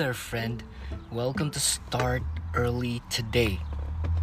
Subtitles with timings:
[0.00, 0.62] there, friend.
[1.12, 2.22] Welcome to Start
[2.54, 3.60] Early Today.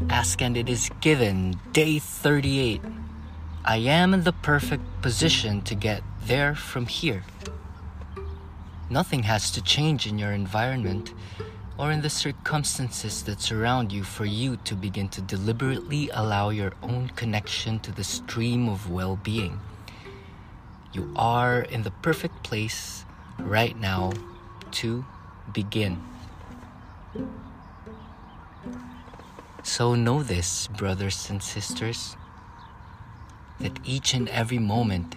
[0.10, 2.82] Ask and it is given, day 38.
[3.64, 7.22] I am in the perfect position to get there from here.
[8.90, 11.14] Nothing has to change in your environment
[11.78, 16.74] or in the circumstances that surround you for you to begin to deliberately allow your
[16.82, 19.60] own connection to the stream of well being.
[20.92, 23.06] You are in the perfect place
[23.38, 24.14] right now
[24.72, 25.06] to
[25.54, 26.02] begin.
[29.64, 32.16] So, know this, brothers and sisters,
[33.60, 35.16] that each and every moment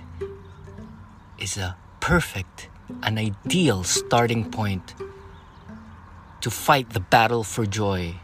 [1.39, 2.69] is a perfect,
[3.03, 4.95] an ideal starting point
[6.41, 8.17] to fight the battle for joy,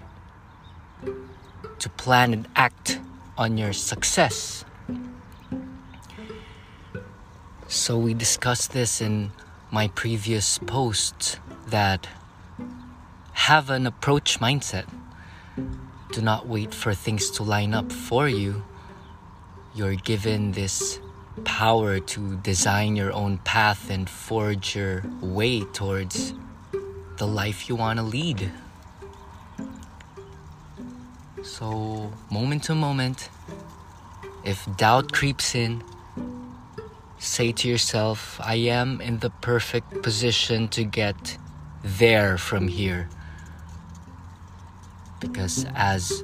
[1.78, 2.98] to plan and act
[3.38, 4.64] on your success.
[7.68, 9.30] So, we discussed this in
[9.70, 12.08] my previous post that
[13.32, 14.86] have an approach mindset.
[16.12, 18.64] Do not wait for things to line up for you.
[19.74, 21.00] You're given this
[21.44, 26.32] power to design your own path and forge your way towards
[27.18, 28.50] the life you want to lead.
[31.42, 33.28] So, moment to moment,
[34.44, 35.84] if doubt creeps in,
[37.18, 41.38] say to yourself, I am in the perfect position to get
[41.86, 43.08] there from here.
[45.20, 46.22] Because as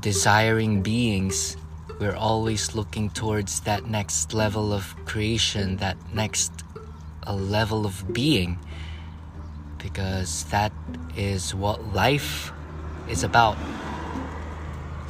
[0.00, 1.56] desiring beings,
[1.98, 6.52] we're always looking towards that next level of creation, that next
[7.24, 8.58] a level of being
[9.78, 10.72] because that
[11.16, 12.52] is what life
[13.08, 13.56] is about.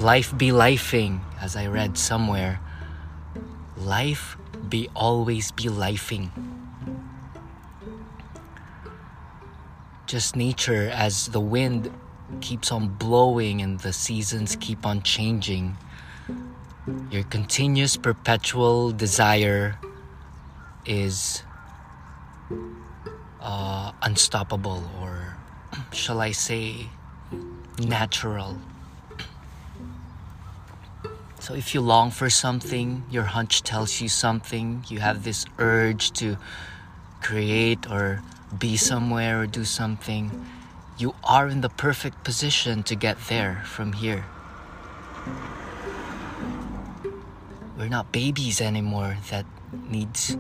[0.01, 2.61] Life be lifing, as I read somewhere.
[3.77, 4.37] Life
[4.69, 6.56] be always be lifing.
[10.07, 11.93] Just nature as the wind
[12.41, 15.77] keeps on blowing and the seasons keep on changing.
[17.11, 19.79] Your continuous perpetual desire
[20.85, 21.43] is
[23.41, 25.37] uh, unstoppable or
[25.93, 26.87] shall I say
[27.79, 28.57] natural.
[31.41, 36.13] So if you long for something, your hunch tells you something, you have this urge
[36.13, 36.39] to
[37.23, 38.23] create or
[38.59, 40.47] be somewhere or do something,
[40.99, 44.25] you are in the perfect position to get there from here.
[47.77, 49.45] We're not babies anymore that
[49.91, 50.37] needs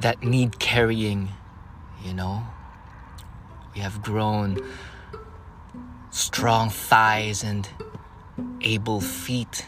[0.00, 1.28] that need carrying
[2.04, 2.42] you know?
[3.74, 4.58] We have grown
[6.10, 7.68] strong thighs and
[8.60, 9.66] able feet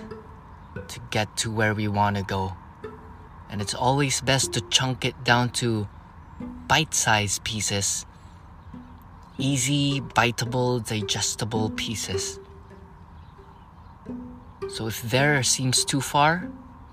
[0.88, 2.56] to get to where we want to go.
[3.48, 5.88] And it's always best to chunk it down to
[6.66, 8.06] bite sized pieces.
[9.38, 12.38] Easy, biteable, digestible pieces.
[14.68, 16.48] So if there seems too far,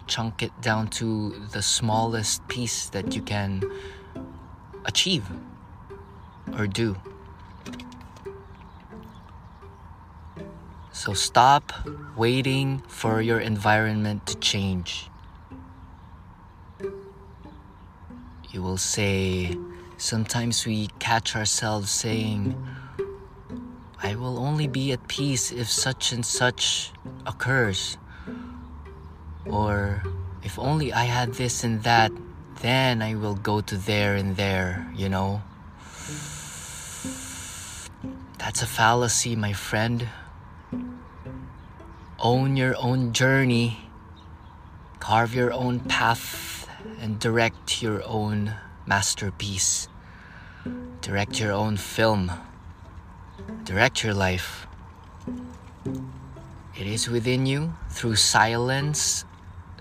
[0.07, 3.61] chunk it down to the smallest piece that you can
[4.85, 5.25] achieve
[6.57, 6.95] or do.
[10.91, 11.71] So stop
[12.15, 15.09] waiting for your environment to change.
[18.51, 19.57] You will say,
[19.97, 22.55] sometimes we catch ourselves saying,
[24.01, 26.91] I will only be at peace if such and such
[27.25, 27.97] occurs.
[29.45, 30.03] Or
[30.43, 32.11] if only I had this and that
[32.61, 35.41] then I will go to there and there, you know?
[38.39, 40.07] That's a fallacy, my friend.
[42.19, 43.89] Own your own journey,
[44.99, 46.46] carve your own path,
[46.99, 48.53] and direct your own
[48.85, 49.87] masterpiece.
[51.01, 52.31] Direct your own film.
[53.63, 54.67] Direct your life.
[56.75, 59.25] It is within you through silence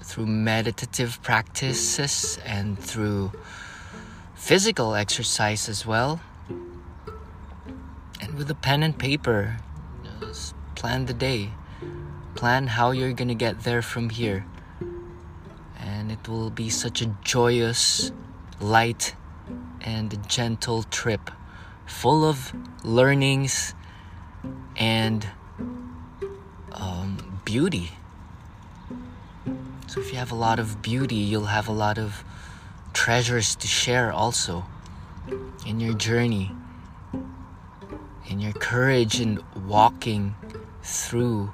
[0.06, 3.32] through meditative practices and through
[4.36, 6.20] physical exercise as well.
[8.20, 9.58] And with a pen and paper,
[10.76, 11.50] plan the day.
[12.36, 14.46] Plan how you're gonna get there from here.
[16.28, 18.10] Will be such a joyous,
[18.60, 19.14] light,
[19.80, 21.30] and gentle trip
[21.86, 22.52] full of
[22.84, 23.74] learnings
[24.76, 25.28] and
[26.72, 27.92] um, beauty.
[29.86, 32.24] So if you have a lot of beauty, you'll have a lot of
[32.92, 34.66] treasures to share also
[35.64, 36.50] in your journey,
[38.26, 40.34] in your courage in walking
[40.82, 41.52] through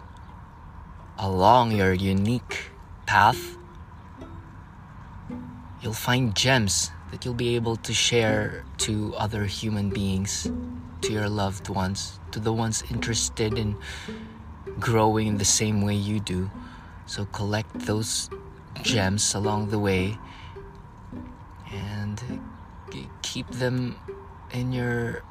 [1.18, 2.70] along your unique
[3.04, 3.58] path.
[5.82, 10.48] You'll find gems that you'll be able to share to other human beings,
[11.00, 13.76] to your loved ones, to the ones interested in
[14.78, 16.48] growing in the same way you do.
[17.06, 18.30] So collect those
[18.82, 20.16] gems along the way
[21.72, 22.22] and
[23.22, 23.96] keep them
[24.52, 25.24] in your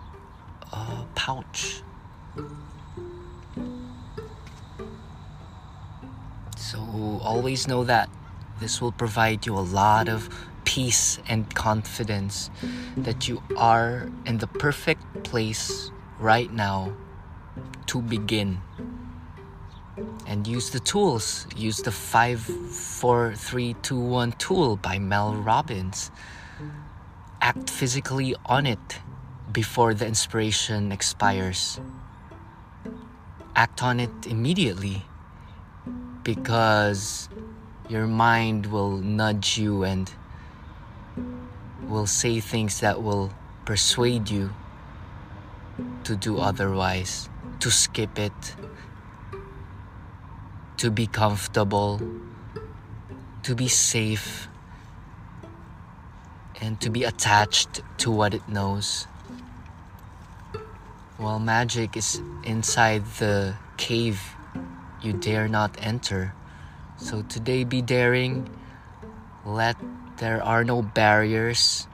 [0.73, 1.81] uh, pouch.
[6.57, 6.79] So
[7.23, 8.09] always know that
[8.61, 10.29] this will provide you a lot of
[10.63, 12.51] peace and confidence
[12.95, 16.93] that you are in the perfect place right now
[17.87, 18.61] to begin.
[20.27, 21.47] And use the tools.
[21.57, 26.11] Use the 5 4 3 2 1 tool by Mel Robbins.
[27.41, 28.99] Act physically on it
[29.51, 31.81] before the inspiration expires.
[33.55, 35.03] Act on it immediately
[36.23, 37.27] because
[37.91, 40.09] your mind will nudge you and
[41.89, 43.33] will say things that will
[43.65, 44.49] persuade you
[46.05, 47.27] to do otherwise,
[47.59, 48.55] to skip it,
[50.77, 51.99] to be comfortable,
[53.43, 54.47] to be safe,
[56.61, 59.03] and to be attached to what it knows.
[61.17, 64.21] While magic is inside the cave
[65.01, 66.33] you dare not enter.
[67.01, 68.47] So today be daring.
[69.43, 69.75] Let
[70.17, 71.87] there are no barriers.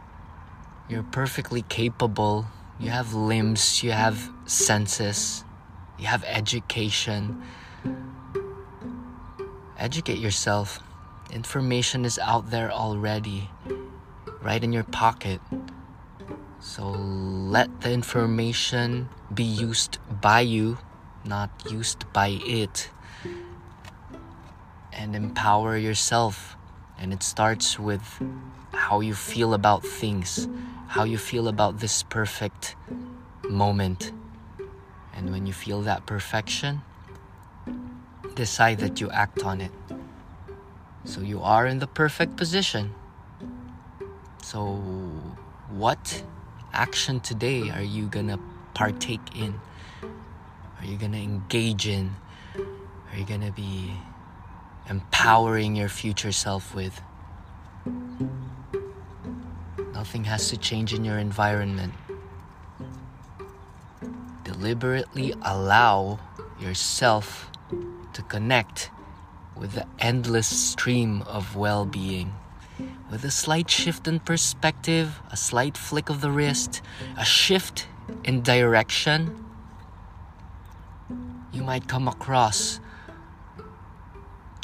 [0.89, 2.45] You're perfectly capable.
[2.77, 5.45] You have limbs, you have senses,
[5.97, 7.41] you have education.
[9.79, 10.79] Educate yourself.
[11.31, 13.49] Information is out there already,
[14.41, 15.39] right in your pocket.
[16.59, 20.77] So let the information be used by you,
[21.23, 22.91] not used by it.
[24.97, 26.57] And empower yourself.
[26.99, 28.03] And it starts with
[28.73, 30.47] how you feel about things,
[30.87, 32.75] how you feel about this perfect
[33.47, 34.11] moment.
[35.15, 36.81] And when you feel that perfection,
[38.35, 39.71] decide that you act on it.
[41.05, 42.93] So you are in the perfect position.
[44.43, 44.75] So,
[45.69, 46.23] what
[46.73, 48.39] action today are you gonna
[48.73, 49.59] partake in?
[50.03, 52.15] Are you gonna engage in?
[52.55, 53.91] Are you gonna be
[54.89, 57.01] empowering your future self with?
[59.93, 61.93] Nothing has to change in your environment.
[64.43, 66.19] Deliberately allow
[66.59, 67.51] yourself
[68.13, 68.89] to connect
[69.55, 72.33] with the endless stream of well being.
[73.09, 76.81] With a slight shift in perspective, a slight flick of the wrist,
[77.17, 77.87] a shift
[78.23, 79.45] in direction,
[81.51, 82.79] you might come across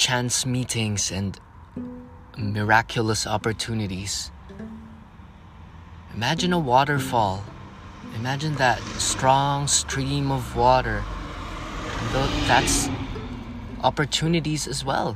[0.03, 1.39] chance meetings and
[2.37, 4.31] miraculous opportunities.
[6.13, 7.41] Imagine a waterfall.
[8.17, 11.05] Imagine that strong stream of water.
[12.47, 12.89] That's
[13.81, 15.15] opportunities as well.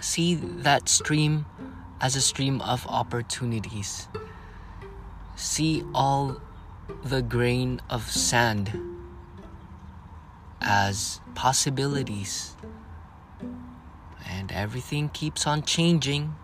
[0.00, 1.44] See that stream
[2.00, 4.08] as a stream of opportunities.
[5.36, 6.40] See all
[7.04, 8.72] the grain of sand
[10.62, 12.56] as possibilities.
[14.44, 16.34] And everything keeps on changing.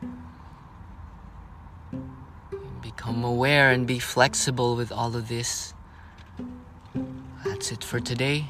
[2.81, 5.75] Become aware and be flexible with all of this.
[7.45, 8.47] That's it for today.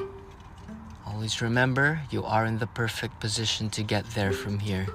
[1.04, 4.86] Always remember, you are in the perfect position to get there from here.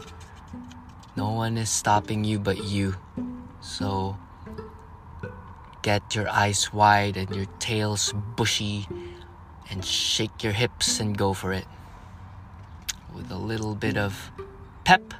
[1.18, 2.96] No one is stopping you but you.
[3.60, 4.18] So,
[5.82, 8.88] get your eyes wide and your tails bushy
[9.70, 11.66] and shake your hips and go for it.
[13.16, 14.32] With a little bit of
[14.84, 15.14] pep,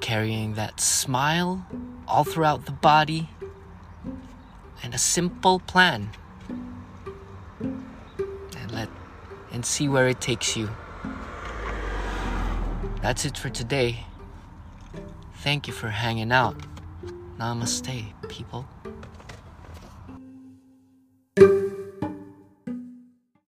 [0.00, 1.64] carrying that smile
[2.08, 3.28] all throughout the body,
[4.82, 6.10] and a simple plan
[7.60, 8.88] and let
[9.52, 10.70] and see where it takes you.
[13.00, 14.06] That's it for today.
[15.36, 16.56] Thank you for hanging out.
[17.38, 18.66] Namaste, people.